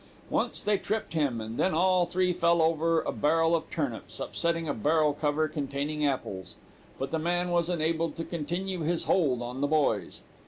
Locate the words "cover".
5.13-5.47